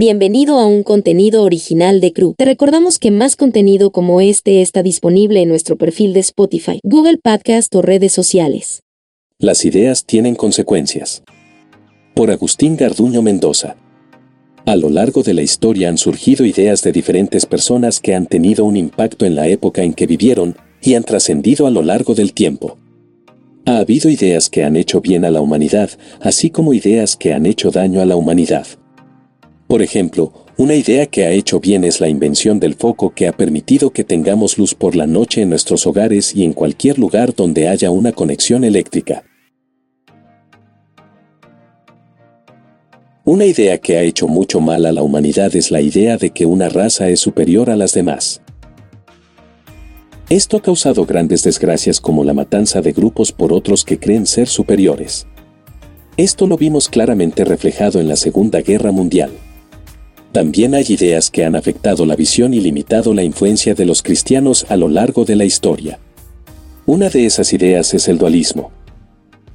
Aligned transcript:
Bienvenido 0.00 0.60
a 0.60 0.66
un 0.68 0.84
contenido 0.84 1.42
original 1.42 2.00
de 2.00 2.12
Crew. 2.12 2.32
Te 2.38 2.44
recordamos 2.44 3.00
que 3.00 3.10
más 3.10 3.34
contenido 3.34 3.90
como 3.90 4.20
este 4.20 4.62
está 4.62 4.84
disponible 4.84 5.42
en 5.42 5.48
nuestro 5.48 5.74
perfil 5.74 6.12
de 6.12 6.20
Spotify, 6.20 6.78
Google 6.84 7.18
Podcast 7.20 7.74
o 7.74 7.82
redes 7.82 8.12
sociales. 8.12 8.84
Las 9.40 9.64
ideas 9.64 10.04
tienen 10.04 10.36
consecuencias. 10.36 11.24
Por 12.14 12.30
Agustín 12.30 12.76
Garduño 12.76 13.22
Mendoza. 13.22 13.74
A 14.66 14.76
lo 14.76 14.88
largo 14.88 15.24
de 15.24 15.34
la 15.34 15.42
historia 15.42 15.88
han 15.88 15.98
surgido 15.98 16.46
ideas 16.46 16.84
de 16.84 16.92
diferentes 16.92 17.44
personas 17.44 17.98
que 17.98 18.14
han 18.14 18.26
tenido 18.26 18.66
un 18.66 18.76
impacto 18.76 19.26
en 19.26 19.34
la 19.34 19.48
época 19.48 19.82
en 19.82 19.94
que 19.94 20.06
vivieron 20.06 20.54
y 20.80 20.94
han 20.94 21.02
trascendido 21.02 21.66
a 21.66 21.72
lo 21.72 21.82
largo 21.82 22.14
del 22.14 22.34
tiempo. 22.34 22.78
Ha 23.64 23.78
habido 23.78 24.08
ideas 24.08 24.48
que 24.48 24.62
han 24.62 24.76
hecho 24.76 25.00
bien 25.00 25.24
a 25.24 25.32
la 25.32 25.40
humanidad, 25.40 25.90
así 26.20 26.50
como 26.50 26.72
ideas 26.72 27.16
que 27.16 27.32
han 27.32 27.46
hecho 27.46 27.72
daño 27.72 28.00
a 28.00 28.06
la 28.06 28.14
humanidad. 28.14 28.77
Por 29.68 29.82
ejemplo, 29.82 30.32
una 30.56 30.74
idea 30.74 31.04
que 31.04 31.26
ha 31.26 31.30
hecho 31.30 31.60
bien 31.60 31.84
es 31.84 32.00
la 32.00 32.08
invención 32.08 32.58
del 32.58 32.74
foco 32.74 33.10
que 33.14 33.28
ha 33.28 33.32
permitido 33.32 33.90
que 33.90 34.02
tengamos 34.02 34.56
luz 34.56 34.74
por 34.74 34.96
la 34.96 35.06
noche 35.06 35.42
en 35.42 35.50
nuestros 35.50 35.86
hogares 35.86 36.34
y 36.34 36.42
en 36.42 36.54
cualquier 36.54 36.98
lugar 36.98 37.34
donde 37.34 37.68
haya 37.68 37.90
una 37.90 38.12
conexión 38.12 38.64
eléctrica. 38.64 39.24
Una 43.26 43.44
idea 43.44 43.76
que 43.76 43.98
ha 43.98 44.02
hecho 44.02 44.26
mucho 44.26 44.58
mal 44.58 44.86
a 44.86 44.92
la 44.92 45.02
humanidad 45.02 45.54
es 45.54 45.70
la 45.70 45.82
idea 45.82 46.16
de 46.16 46.30
que 46.30 46.46
una 46.46 46.70
raza 46.70 47.10
es 47.10 47.20
superior 47.20 47.68
a 47.68 47.76
las 47.76 47.92
demás. 47.92 48.40
Esto 50.30 50.56
ha 50.56 50.62
causado 50.62 51.04
grandes 51.04 51.42
desgracias 51.42 52.00
como 52.00 52.24
la 52.24 52.32
matanza 52.32 52.80
de 52.80 52.92
grupos 52.92 53.32
por 53.32 53.52
otros 53.52 53.84
que 53.84 53.98
creen 53.98 54.24
ser 54.24 54.48
superiores. 54.48 55.26
Esto 56.16 56.46
lo 56.46 56.56
vimos 56.56 56.88
claramente 56.88 57.44
reflejado 57.44 58.00
en 58.00 58.08
la 58.08 58.16
Segunda 58.16 58.62
Guerra 58.62 58.92
Mundial. 58.92 59.30
También 60.32 60.74
hay 60.74 60.84
ideas 60.88 61.30
que 61.30 61.44
han 61.44 61.56
afectado 61.56 62.04
la 62.04 62.14
visión 62.14 62.52
y 62.52 62.60
limitado 62.60 63.14
la 63.14 63.22
influencia 63.22 63.74
de 63.74 63.86
los 63.86 64.02
cristianos 64.02 64.66
a 64.68 64.76
lo 64.76 64.88
largo 64.88 65.24
de 65.24 65.36
la 65.36 65.44
historia. 65.44 65.98
Una 66.86 67.08
de 67.08 67.26
esas 67.26 67.52
ideas 67.52 67.94
es 67.94 68.08
el 68.08 68.18
dualismo. 68.18 68.70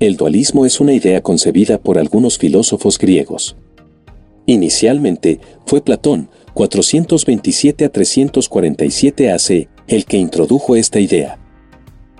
El 0.00 0.16
dualismo 0.16 0.66
es 0.66 0.80
una 0.80 0.92
idea 0.92 1.22
concebida 1.22 1.78
por 1.78 1.98
algunos 1.98 2.38
filósofos 2.38 2.98
griegos. 2.98 3.56
Inicialmente, 4.46 5.40
fue 5.66 5.80
Platón, 5.80 6.30
427 6.54 7.84
a 7.84 7.88
347 7.88 9.32
AC, 9.32 9.68
el 9.88 10.04
que 10.04 10.16
introdujo 10.16 10.76
esta 10.76 11.00
idea. 11.00 11.38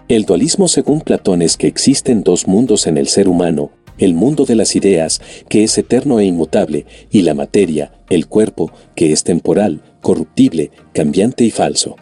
El 0.09 0.25
dualismo 0.25 0.69
según 0.69 1.01
Platón 1.01 1.43
es 1.43 1.57
que 1.57 1.67
existen 1.67 2.23
dos 2.23 2.47
mundos 2.47 2.87
en 2.87 2.97
el 2.97 3.09
ser 3.09 3.29
humano, 3.29 3.71
el 3.99 4.15
mundo 4.15 4.45
de 4.45 4.55
las 4.55 4.77
ideas, 4.77 5.21
que 5.49 5.65
es 5.65 5.77
eterno 5.79 6.21
e 6.21 6.25
inmutable, 6.25 6.87
y 7.11 7.23
la 7.23 7.35
materia, 7.35 7.93
el 8.11 8.27
cuerpo, 8.27 8.73
que 8.95 9.13
es 9.13 9.25
temporal, 9.25 9.83
corruptible, 10.01 10.71
cambiante 10.93 11.45
y 11.45 11.51
falso. 11.51 11.97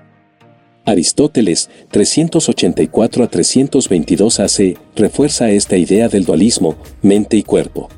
Aristóteles, 0.85 1.69
384 1.91 3.25
a 3.25 3.27
322 3.29 4.41
AC, 4.41 4.79
refuerza 4.95 5.51
esta 5.51 5.77
idea 5.77 6.09
del 6.09 6.25
dualismo, 6.25 6.77
mente 7.03 7.37
y 7.37 7.43
cuerpo. 7.43 7.89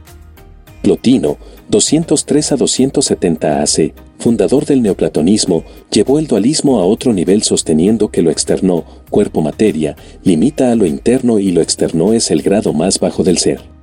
Plotino, 0.81 1.37
203 1.69 2.53
a 2.53 2.57
270 2.57 3.63
AC, 3.63 3.93
fundador 4.19 4.65
del 4.65 4.81
neoplatonismo, 4.81 5.65
llevó 5.91 6.19
el 6.19 6.27
dualismo 6.27 6.81
a 6.81 6.87
otro 6.87 7.13
nivel 7.13 7.43
sosteniendo 7.43 8.09
que 8.09 8.23
lo 8.23 8.31
externo, 8.31 8.85
cuerpo-materia, 9.11 9.95
limita 10.23 10.73
a 10.73 10.75
lo 10.75 10.87
interno 10.87 11.39
y 11.39 11.51
lo 11.51 11.61
externo 11.61 12.15
es 12.15 12.31
el 12.31 12.41
grado 12.41 12.73
más 12.73 13.01
bajo 13.01 13.23
del 13.23 13.37
ser. 13.37 13.78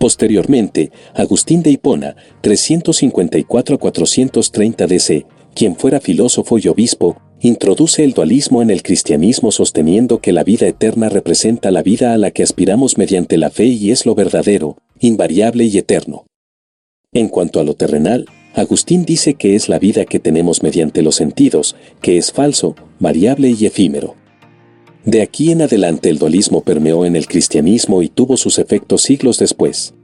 Posteriormente, 0.00 0.92
Agustín 1.12 1.62
de 1.62 1.72
Hipona, 1.72 2.16
354 2.40 3.74
a 3.74 3.78
430 3.78 4.86
DC, 4.86 5.26
quien 5.54 5.76
fuera 5.76 6.00
filósofo 6.00 6.56
y 6.56 6.68
obispo, 6.68 7.18
introduce 7.38 8.02
el 8.02 8.14
dualismo 8.14 8.62
en 8.62 8.70
el 8.70 8.82
cristianismo 8.82 9.52
sosteniendo 9.52 10.22
que 10.22 10.32
la 10.32 10.42
vida 10.42 10.66
eterna 10.66 11.10
representa 11.10 11.70
la 11.70 11.82
vida 11.82 12.14
a 12.14 12.16
la 12.16 12.30
que 12.30 12.42
aspiramos 12.42 12.96
mediante 12.96 13.36
la 13.36 13.50
fe 13.50 13.66
y 13.66 13.90
es 13.90 14.06
lo 14.06 14.14
verdadero, 14.14 14.78
invariable 15.00 15.64
y 15.64 15.76
eterno. 15.76 16.24
En 17.12 17.28
cuanto 17.28 17.60
a 17.60 17.64
lo 17.64 17.74
terrenal, 17.74 18.24
Agustín 18.54 19.04
dice 19.04 19.34
que 19.34 19.54
es 19.54 19.68
la 19.68 19.78
vida 19.78 20.06
que 20.06 20.18
tenemos 20.18 20.62
mediante 20.62 21.02
los 21.02 21.16
sentidos, 21.16 21.76
que 22.00 22.16
es 22.16 22.32
falso, 22.32 22.74
variable 23.00 23.50
y 23.50 23.66
efímero. 23.66 24.14
De 25.04 25.22
aquí 25.22 25.50
en 25.50 25.62
adelante 25.62 26.10
el 26.10 26.18
dualismo 26.18 26.60
permeó 26.60 27.06
en 27.06 27.16
el 27.16 27.26
cristianismo 27.26 28.02
y 28.02 28.08
tuvo 28.08 28.36
sus 28.36 28.58
efectos 28.58 29.02
siglos 29.02 29.38
después. 29.38 29.94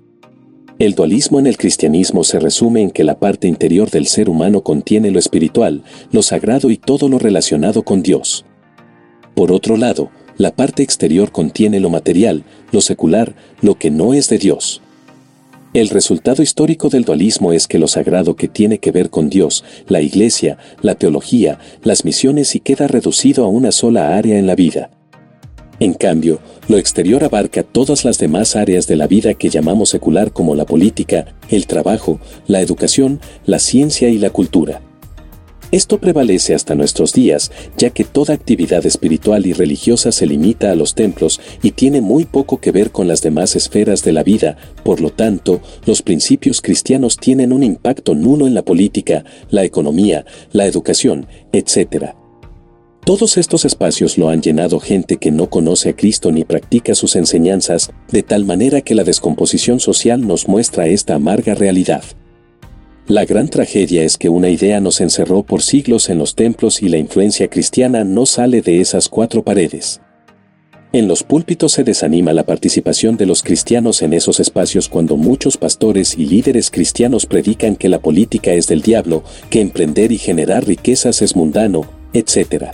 El 0.79 0.95
dualismo 0.95 1.39
en 1.39 1.47
el 1.47 1.57
cristianismo 1.59 2.25
se 2.25 2.41
resume 2.41 2.83
en 2.83 2.91
que 2.91 3.05
la 3.05 3.19
parte 3.19 3.47
interior 3.47 3.91
del 3.91 4.07
ser 4.07 4.29
humano 4.29 4.62
contiene 4.62 5.11
lo 5.11 5.19
espiritual, 5.19 5.83
lo 6.12 6.23
sagrado 6.23 6.71
y 6.71 6.77
todo 6.77 7.09
lo 7.09 7.19
relacionado 7.19 7.83
con 7.83 8.03
Dios. 8.03 8.45
Por 9.34 9.53
otro 9.53 9.77
lado, 9.77 10.11
la 10.39 10.55
parte 10.55 10.83
exterior 10.83 11.31
contiene 11.31 11.81
lo 11.81 11.91
material, 11.91 12.45
lo 12.73 12.81
secular, 12.81 13.34
lo 13.61 13.77
que 13.77 13.91
no 13.91 14.15
es 14.15 14.28
de 14.28 14.39
Dios. 14.39 14.83
El 15.76 15.91
resultado 15.91 16.42
histórico 16.42 16.88
del 16.88 17.04
dualismo 17.04 17.53
es 17.53 17.69
que 17.69 17.78
lo 17.78 17.87
sagrado 17.87 18.34
que 18.34 18.48
tiene 18.48 18.78
que 18.78 18.92
ver 18.92 19.10
con 19.10 19.28
Dios, 19.28 19.62
la 19.88 20.00
iglesia, 20.00 20.56
la 20.81 20.94
teología, 20.94 21.59
las 21.82 22.06
misiones 22.06 22.54
y 22.54 22.60
queda 22.60 22.87
reducido 22.87 23.44
a 23.44 23.48
una 23.48 23.72
sola 23.72 24.16
área 24.16 24.38
en 24.38 24.47
la 24.47 24.54
vida. 24.54 24.88
En 25.78 25.92
cambio, 25.92 26.41
lo 26.69 26.78
exterior 26.78 27.25
abarca 27.25 27.62
todas 27.62 28.06
las 28.06 28.16
demás 28.16 28.56
áreas 28.56 28.86
de 28.86 28.97
la 28.97 29.06
vida 29.06 29.34
que 29.34 29.50
llamamos 29.50 29.91
secular 29.91 30.32
como 30.32 30.54
la 30.54 30.65
política, 30.65 31.26
el 31.50 31.66
trabajo, 31.66 32.20
la 32.47 32.62
educación, 32.62 33.20
la 33.44 33.59
ciencia 33.59 34.09
y 34.09 34.16
la 34.16 34.31
cultura. 34.31 34.81
Esto 35.72 35.99
prevalece 35.99 36.54
hasta 36.54 36.77
nuestros 36.77 37.12
días, 37.12 37.50
ya 37.77 37.91
que 37.91 38.04
toda 38.04 38.34
actividad 38.34 38.87
espiritual 38.87 39.47
y 39.47 39.53
religiosa 39.53 40.12
se 40.12 40.27
limita 40.27 40.71
a 40.71 40.77
los 40.77 40.94
templos 40.94 41.41
y 41.60 41.72
tiene 41.72 42.00
muy 42.00 42.25
poco 42.25 42.60
que 42.60 42.71
ver 42.71 42.93
con 42.93 43.09
las 43.09 43.21
demás 43.21 43.56
esferas 43.56 44.04
de 44.04 44.12
la 44.12 44.22
vida, 44.22 44.56
por 44.84 45.00
lo 45.00 45.10
tanto, 45.10 45.60
los 45.84 46.03
principios 46.03 46.60
cristianos 46.60 47.16
tienen 47.16 47.53
un 47.53 47.65
impacto 47.65 48.15
nulo 48.15 48.47
en 48.47 48.54
la 48.54 48.65
política, 48.65 49.25
la 49.50 49.65
economía, 49.65 50.25
la 50.53 50.66
educación, 50.66 51.27
etc. 51.53 52.15
Todos 53.04 53.37
estos 53.37 53.65
espacios 53.65 54.19
lo 54.19 54.28
han 54.28 54.43
llenado 54.43 54.78
gente 54.78 55.16
que 55.16 55.33
no 55.33 55.50
conoce 55.50 55.91
a 55.91 55.97
Cristo 55.97 56.31
ni 56.31 56.44
practica 56.44 56.94
sus 56.94 57.16
enseñanzas, 57.16 57.91
de 58.10 58.22
tal 58.22 58.44
manera 58.44 58.83
que 58.83 58.94
la 58.94 59.04
descomposición 59.04 59.81
social 59.81 60.27
nos 60.27 60.47
muestra 60.47 60.87
esta 60.87 61.16
amarga 61.16 61.54
realidad. 61.54 62.03
La 63.09 63.25
gran 63.25 63.49
tragedia 63.49 64.03
es 64.03 64.19
que 64.19 64.28
una 64.28 64.49
idea 64.49 64.81
nos 64.81 65.00
encerró 65.00 65.44
por 65.44 65.62
siglos 65.62 66.11
en 66.11 66.19
los 66.19 66.34
templos 66.34 66.83
y 66.83 66.89
la 66.89 66.99
influencia 66.99 67.47
cristiana 67.47 68.03
no 68.03 68.27
sale 68.27 68.62
de 68.62 68.81
esas 68.81 69.09
cuatro 69.09 69.44
paredes. 69.44 70.00
En 70.93 71.06
los 71.06 71.22
púlpitos 71.22 71.71
se 71.71 71.84
desanima 71.84 72.33
la 72.33 72.43
participación 72.43 73.16
de 73.16 73.27
los 73.27 73.45
cristianos 73.45 74.03
en 74.03 74.12
esos 74.12 74.41
espacios 74.41 74.89
cuando 74.89 75.16
muchos 75.16 75.56
pastores 75.56 76.19
y 76.19 76.27
líderes 76.27 76.69
cristianos 76.69 77.27
predican 77.27 77.77
que 77.77 77.89
la 77.89 78.00
política 78.00 78.55
es 78.55 78.66
del 78.66 78.83
diablo, 78.83 79.22
que 79.50 79.61
emprender 79.61 80.11
y 80.11 80.19
generar 80.19 80.66
riquezas 80.66 81.22
es 81.22 81.37
mundano, 81.37 81.89
etc. 82.12 82.72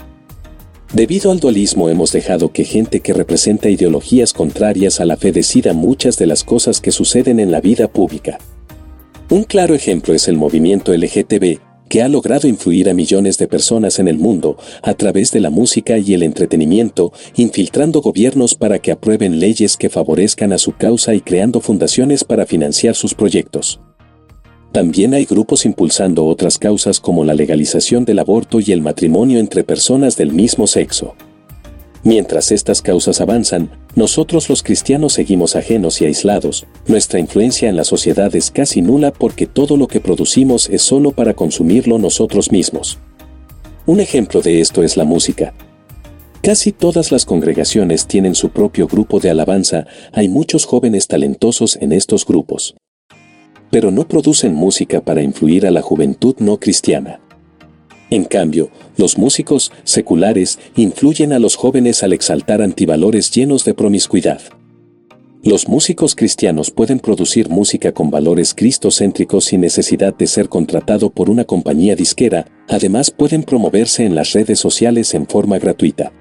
Debido 0.93 1.29
al 1.29 1.41
dualismo 1.41 1.89
hemos 1.89 2.11
dejado 2.11 2.51
que 2.51 2.63
gente 2.63 3.01
que 3.01 3.13
representa 3.13 3.69
ideologías 3.69 4.33
contrarias 4.33 4.99
a 4.99 5.05
la 5.05 5.15
fe 5.15 5.31
decida 5.31 5.73
muchas 5.73 6.17
de 6.17 6.25
las 6.25 6.43
cosas 6.43 6.81
que 6.81 6.91
suceden 6.91 7.39
en 7.39 7.51
la 7.51 7.61
vida 7.61 7.87
pública. 7.87 8.39
Un 9.29 9.43
claro 9.45 9.73
ejemplo 9.73 10.13
es 10.13 10.27
el 10.27 10.35
movimiento 10.35 10.93
LGTB, 10.93 11.59
que 11.89 12.01
ha 12.01 12.09
logrado 12.09 12.47
influir 12.47 12.89
a 12.89 12.93
millones 12.93 13.37
de 13.37 13.47
personas 13.47 13.99
en 13.99 14.07
el 14.07 14.17
mundo 14.17 14.57
a 14.81 14.93
través 14.95 15.31
de 15.31 15.39
la 15.39 15.49
música 15.49 15.97
y 15.97 16.13
el 16.13 16.23
entretenimiento, 16.23 17.13
infiltrando 17.35 18.01
gobiernos 18.01 18.53
para 18.53 18.79
que 18.79 18.91
aprueben 18.91 19.39
leyes 19.39 19.77
que 19.77 19.89
favorezcan 19.89 20.53
a 20.53 20.57
su 20.57 20.73
causa 20.73 21.13
y 21.13 21.21
creando 21.21 21.61
fundaciones 21.61 22.23
para 22.23 22.45
financiar 22.45 22.95
sus 22.95 23.13
proyectos. 23.13 23.79
También 24.71 25.13
hay 25.13 25.25
grupos 25.25 25.65
impulsando 25.65 26.25
otras 26.25 26.57
causas 26.57 26.99
como 26.99 27.23
la 27.23 27.35
legalización 27.35 28.05
del 28.05 28.19
aborto 28.19 28.59
y 28.59 28.71
el 28.71 28.81
matrimonio 28.81 29.39
entre 29.39 29.63
personas 29.63 30.17
del 30.17 30.33
mismo 30.33 30.67
sexo. 30.67 31.15
Mientras 32.03 32.51
estas 32.51 32.81
causas 32.81 33.21
avanzan, 33.21 33.69
nosotros 33.95 34.49
los 34.49 34.61
cristianos 34.61 35.13
seguimos 35.13 35.55
ajenos 35.55 36.01
y 36.01 36.05
aislados, 36.05 36.65
nuestra 36.85 37.19
influencia 37.19 37.69
en 37.69 37.77
la 37.77 37.85
sociedad 37.85 38.35
es 38.35 38.51
casi 38.51 38.81
nula 38.81 39.13
porque 39.13 39.47
todo 39.47 39.77
lo 39.77 39.87
que 39.87 40.01
producimos 40.01 40.69
es 40.69 40.81
solo 40.81 41.11
para 41.11 41.33
consumirlo 41.33 41.97
nosotros 41.99 42.51
mismos. 42.51 42.99
Un 43.85 44.01
ejemplo 44.01 44.41
de 44.41 44.59
esto 44.59 44.83
es 44.83 44.97
la 44.97 45.05
música. 45.05 45.53
Casi 46.41 46.73
todas 46.73 47.13
las 47.13 47.25
congregaciones 47.25 48.05
tienen 48.05 48.35
su 48.35 48.49
propio 48.49 48.85
grupo 48.87 49.21
de 49.21 49.29
alabanza, 49.29 49.87
hay 50.11 50.27
muchos 50.27 50.65
jóvenes 50.65 51.07
talentosos 51.07 51.77
en 51.79 51.93
estos 51.93 52.25
grupos. 52.25 52.75
Pero 53.71 53.91
no 53.91 54.09
producen 54.09 54.53
música 54.53 54.99
para 54.99 55.23
influir 55.23 55.65
a 55.65 55.71
la 55.71 55.81
juventud 55.81 56.35
no 56.39 56.59
cristiana. 56.59 57.22
En 58.09 58.25
cambio, 58.25 58.69
los 58.97 59.17
músicos 59.17 59.71
seculares 59.83 60.59
influyen 60.75 61.33
a 61.33 61.39
los 61.39 61.55
jóvenes 61.55 62.03
al 62.03 62.13
exaltar 62.13 62.61
antivalores 62.61 63.31
llenos 63.31 63.65
de 63.65 63.73
promiscuidad. 63.73 64.41
Los 65.43 65.67
músicos 65.67 66.15
cristianos 66.15 66.71
pueden 66.71 66.99
producir 66.99 67.49
música 67.49 67.91
con 67.91 68.09
valores 68.09 68.53
cristocéntricos 68.53 69.45
sin 69.45 69.59
necesidad 69.59 70.15
de 70.15 70.25
ser 70.25 70.47
contratado 70.47 71.09
por 71.09 71.29
una 71.29 71.43
compañía 71.43 71.97
disquera, 71.97 72.47
además 72.69 73.11
pueden 73.11 73.43
promoverse 73.43 74.05
en 74.05 74.15
las 74.15 74.31
redes 74.31 74.59
sociales 74.59 75.13
en 75.13 75.27
forma 75.27 75.59
gratuita. 75.59 76.13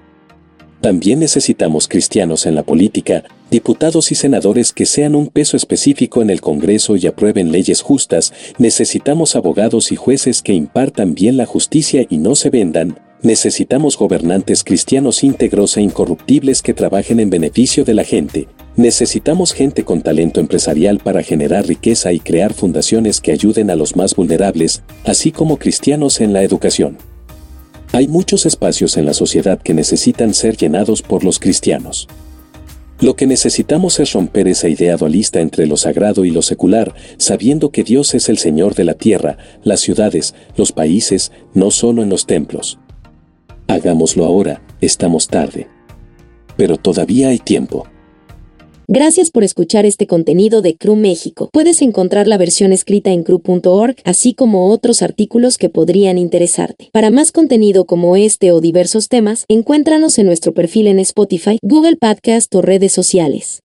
También 0.81 1.21
necesitamos 1.21 1.87
cristianos 1.87 2.47
en 2.47 2.57
la 2.57 2.65
política, 2.65 3.23
diputados 3.53 4.11
y 4.11 4.15
senadores 4.15 4.73
que 4.73 4.87
sean 4.87 5.15
un 5.15 5.29
peso 5.29 5.59
específico 5.59 6.23
en 6.23 6.31
el 6.31 6.41
Congreso 6.41 6.97
y 6.97 7.07
aprueben 7.07 7.53
leyes 7.53 7.83
justas, 7.83 8.33
necesitamos 8.57 9.37
abogados 9.37 9.93
y 9.93 9.97
jueces 9.97 10.41
que 10.41 10.55
impartan 10.55 11.15
bien 11.15 11.37
la 11.37 11.45
justicia 11.45 12.07
y 12.09 12.17
no 12.17 12.35
se 12.35 12.49
vendan, 12.49 12.99
necesitamos 13.23 13.99
gobernantes 13.99 14.65
cristianos 14.65 15.23
íntegros 15.23 15.77
e 15.77 15.83
incorruptibles 15.83 16.63
que 16.63 16.73
trabajen 16.73 17.21
en 17.21 17.29
beneficio 17.29 17.85
de 17.85 17.95
la 17.95 18.05
gente, 18.05 18.49
Necesitamos 18.75 19.53
gente 19.53 19.85
con 19.85 20.01
talento 20.01 20.41
empresarial 20.41 20.99
para 20.99 21.23
generar 21.23 21.67
riqueza 21.67 22.11
y 22.15 22.21
crear 22.21 22.55
fundaciones 22.55 23.21
que 23.21 23.31
ayuden 23.31 23.71
a 23.71 23.77
los 23.77 23.97
más 23.97 24.15
vulnerables, 24.15 24.83
así 25.05 25.31
como 25.31 25.59
cristianos 25.59 26.23
en 26.23 26.33
la 26.33 26.43
educación. 26.43 26.97
Hay 27.93 28.09
muchos 28.09 28.47
espacios 28.47 28.97
en 28.97 29.05
la 29.05 29.13
sociedad 29.13 29.61
que 29.61 29.75
necesitan 29.75 30.33
ser 30.33 30.57
llenados 30.57 31.03
por 31.03 31.23
los 31.23 31.39
cristianos. 31.39 32.09
Lo 33.03 33.17
que 33.17 33.27
necesitamos 33.27 33.99
es 33.99 34.13
romper 34.13 34.47
esa 34.47 34.69
idea 34.69 34.97
dualista 34.97 35.41
entre 35.41 35.67
lo 35.67 35.77
sagrado 35.77 36.25
y 36.25 36.31
lo 36.31 36.41
secular, 36.41 36.95
sabiendo 37.17 37.71
que 37.71 37.83
Dios 37.83 38.15
es 38.15 38.29
el 38.29 38.39
Señor 38.39 38.77
de 38.77 38.85
la 38.85 38.95
tierra, 38.95 39.39
las 39.65 39.81
ciudades, 39.81 40.37
los 40.57 40.71
países, 40.71 41.33
no 41.53 41.73
solo 41.73 42.05
en 42.05 42.09
los 42.09 42.27
templos. 42.27 42.79
Hagámoslo 43.67 44.25
ahora, 44.25 44.63
estamos 44.81 45.27
tarde. 45.27 45.67
Pero 46.57 46.77
todavía 46.77 47.31
hay 47.31 47.41
tiempo. 47.41 47.89
Gracias 48.95 49.31
por 49.31 49.43
escuchar 49.43 49.87
este 49.87 50.07
contenido 50.07 50.61
de 50.61 50.77
CRU 50.77 50.97
México. 50.97 51.49
Puedes 51.51 51.81
encontrar 51.81 52.27
la 52.27 52.37
versión 52.37 52.75
escrita 52.75 53.09
en 53.11 53.23
cru.org, 53.23 53.97
así 54.05 54.35
como 54.35 54.69
otros 54.69 55.01
artículos 55.01 55.57
que 55.57 55.71
podrían 55.71 56.19
interesarte. 56.19 56.91
Para 56.93 57.11
más 57.11 57.33
contenido 57.33 57.87
como 57.87 58.19
este 58.19 58.53
o 58.53 58.61
diversos 58.61 59.09
temas, 59.09 59.47
encuéntranos 59.49 60.19
en 60.19 60.27
nuestro 60.27 60.53
perfil 60.53 60.89
en 60.89 60.99
Spotify, 60.99 61.59
Google 61.63 61.97
Podcast 61.97 62.55
o 62.55 62.61
redes 62.61 62.93
sociales. 62.93 63.63